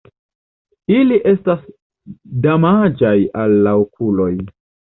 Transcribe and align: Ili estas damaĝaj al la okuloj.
Ili 0.99 1.19
estas 1.33 1.61
damaĝaj 2.47 3.15
al 3.45 3.57
la 3.69 3.79
okuloj. 3.87 4.31